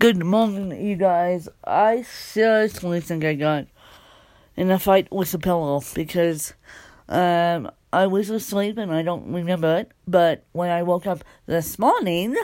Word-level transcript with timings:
Good 0.00 0.24
morning, 0.24 0.82
you 0.82 0.96
guys. 0.96 1.46
I 1.62 2.00
seriously 2.04 3.00
think 3.00 3.22
I 3.22 3.34
got 3.34 3.66
in 4.56 4.70
a 4.70 4.78
fight 4.78 5.12
with 5.12 5.34
a 5.34 5.38
pillow 5.38 5.82
because 5.92 6.54
um, 7.10 7.70
I 7.92 8.06
was 8.06 8.30
asleep 8.30 8.78
and 8.78 8.94
I 8.94 9.02
don't 9.02 9.30
remember 9.30 9.76
it. 9.76 9.92
But 10.08 10.46
when 10.52 10.70
I 10.70 10.84
woke 10.84 11.06
up 11.06 11.22
this 11.44 11.78
morning, 11.78 12.34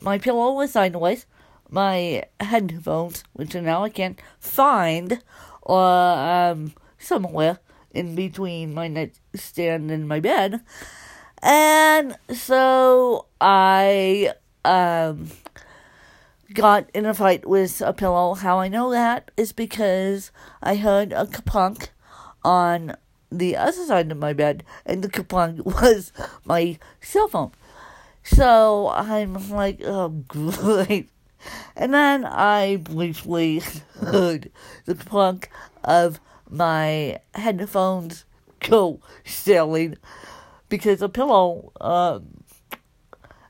my 0.00 0.16
pillow 0.16 0.54
was 0.54 0.70
sideways. 0.70 1.26
My 1.68 2.22
headphones, 2.40 3.24
which 3.34 3.54
now 3.54 3.84
I 3.84 3.90
can't 3.90 4.18
find, 4.40 5.22
or 5.60 5.86
um, 5.86 6.72
somewhere 6.96 7.58
in 7.90 8.14
between 8.14 8.72
my 8.72 8.88
nightstand 8.88 9.90
and 9.90 10.08
my 10.08 10.20
bed. 10.20 10.62
And 11.42 12.16
so 12.32 13.26
I 13.38 14.32
um 14.64 15.28
got 16.54 16.90
in 16.94 17.06
a 17.06 17.14
fight 17.14 17.46
with 17.46 17.80
a 17.80 17.92
pillow. 17.92 18.34
How 18.34 18.58
I 18.58 18.68
know 18.68 18.90
that 18.90 19.30
is 19.36 19.52
because 19.52 20.30
I 20.62 20.76
heard 20.76 21.12
a 21.12 21.26
kapunk 21.26 21.88
on 22.44 22.96
the 23.30 23.56
other 23.56 23.84
side 23.84 24.10
of 24.10 24.18
my 24.18 24.32
bed, 24.32 24.64
and 24.84 25.02
the 25.02 25.08
kapunk 25.08 25.64
was 25.82 26.12
my 26.44 26.78
cell 27.00 27.28
phone. 27.28 27.52
So 28.22 28.90
I'm 28.90 29.50
like, 29.50 29.80
oh, 29.84 30.08
great. 30.08 31.08
And 31.76 31.94
then 31.94 32.24
I 32.24 32.76
briefly 32.76 33.62
heard 34.00 34.50
the 34.84 34.94
kapunk 34.94 35.46
of 35.84 36.20
my 36.48 37.20
headphones 37.34 38.24
go 38.60 39.00
sailing 39.24 39.96
because 40.68 41.02
a 41.02 41.08
pillow 41.08 41.72
um, 41.80 42.44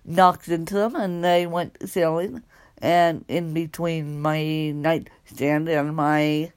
knocked 0.04 0.48
into 0.48 0.74
them 0.74 0.94
and 0.94 1.24
they 1.24 1.46
went 1.46 1.88
sailing 1.88 2.42
and 2.78 3.24
in 3.28 3.54
between 3.54 4.20
my 4.20 4.70
nightstand 4.70 5.68
and 5.68 5.96
my 5.96 6.52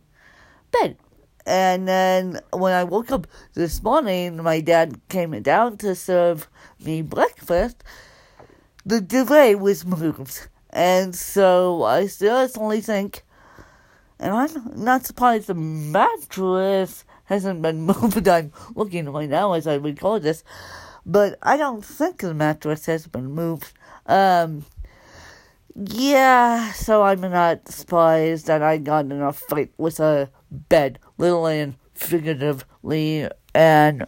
bed. 0.71 0.97
And 1.45 1.87
then 1.87 2.39
when 2.51 2.73
I 2.73 2.83
woke 2.83 3.11
up 3.11 3.27
this 3.53 3.81
morning, 3.81 4.43
my 4.43 4.61
dad 4.61 4.99
came 5.09 5.31
down 5.41 5.77
to 5.77 5.95
serve 5.95 6.47
me 6.83 7.01
breakfast. 7.01 7.83
The 8.85 9.01
delay 9.01 9.55
was 9.55 9.85
moved. 9.85 10.47
And 10.69 11.15
so 11.15 11.83
I 11.83 12.05
seriously 12.05 12.81
think, 12.81 13.23
and 14.19 14.33
I'm 14.33 14.83
not 14.83 15.05
surprised 15.05 15.47
the 15.47 15.55
mattress 15.55 17.03
hasn't 17.25 17.61
been 17.61 17.81
moved. 17.87 18.27
I'm 18.27 18.51
looking 18.75 19.09
right 19.09 19.29
now 19.29 19.53
as 19.53 19.65
I 19.65 19.75
record 19.75 20.23
this. 20.23 20.43
But 21.05 21.39
I 21.41 21.57
don't 21.57 21.83
think 21.83 22.19
the 22.19 22.33
mattress 22.33 22.85
has 22.85 23.07
been 23.07 23.31
moved. 23.31 23.71
Um, 24.05 24.65
yeah, 25.75 26.71
so 26.71 27.03
I'm 27.03 27.21
not 27.21 27.67
surprised 27.67 28.47
that 28.47 28.61
I 28.61 28.77
got 28.77 29.05
in 29.05 29.21
a 29.21 29.33
fight 29.33 29.71
with 29.77 29.99
a 29.99 30.29
bed, 30.51 30.99
literally 31.17 31.59
and 31.59 31.75
figuratively, 31.93 33.27
and 33.53 34.05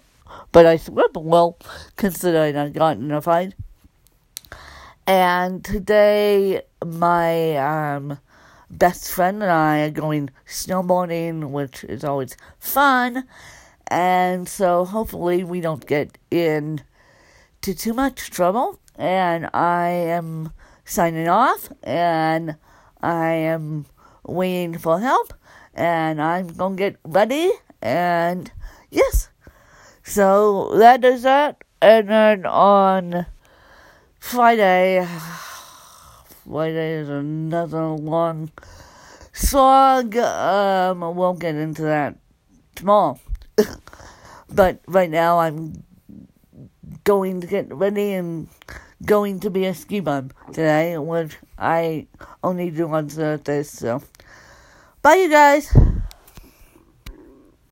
but 0.52 0.66
I 0.66 0.78
slept 0.78 1.16
well 1.18 1.58
considering 1.96 2.58
I 2.58 2.70
got 2.70 2.98
in 2.98 3.12
a 3.12 3.22
fight. 3.22 3.54
And 5.08 5.64
today, 5.64 6.62
my 6.86 7.58
um, 7.58 8.20
best 8.70 9.12
friend 9.12 9.42
and 9.42 9.52
I 9.52 9.80
are 9.82 9.92
going 9.92 10.30
snowboarding, 10.48 11.52
which 11.52 11.84
is 11.84 12.04
always 12.04 12.38
fun. 12.60 13.26
And 13.88 14.48
so 14.48 14.86
hopefully 14.86 15.44
we 15.44 15.60
don't 15.60 15.86
get 15.86 16.18
into 16.30 16.84
too 17.60 17.94
much 17.94 18.30
trouble. 18.30 18.80
And 18.96 19.50
I 19.54 19.90
am 19.90 20.54
signing 20.92 21.30
off, 21.30 21.72
and 21.84 22.58
I 23.02 23.32
am 23.32 23.86
waiting 24.26 24.78
for 24.78 25.00
help, 25.00 25.34
and 25.74 26.22
I'm 26.22 26.48
gonna 26.48 26.76
get 26.76 26.98
ready, 27.06 27.50
and 27.82 28.52
yes. 28.90 29.30
So 30.04 30.76
that 30.76 31.06
is 31.06 31.24
that, 31.24 31.64
and 31.82 32.10
then 32.10 32.46
on 32.46 33.26
Friday, 34.20 35.08
Friday 36.46 36.94
is 37.00 37.08
another 37.08 37.88
long 37.88 38.52
slog. 39.32 40.18
Um, 40.18 41.04
I 41.04 41.08
won't 41.08 41.40
get 41.40 41.56
into 41.56 41.84
that 41.84 42.18
tomorrow. 42.76 43.18
but 44.50 44.82
right 44.88 45.10
now, 45.10 45.40
I'm 45.40 45.84
going 47.06 47.40
to 47.40 47.48
get 47.48 47.74
ready 47.74 48.12
and 48.12 48.50
going 49.06 49.40
to 49.42 49.50
be 49.50 49.66
a 49.66 49.74
ski 49.74 50.00
bum 50.00 50.32
today, 50.48 50.98
which 50.98 51.38
I 51.58 52.08
only 52.44 52.72
do 52.72 52.88
on 52.90 53.10
Thursdays. 53.10 53.70
So, 53.70 54.02
bye, 55.02 55.16
you 55.16 55.30
guys. 55.30 55.72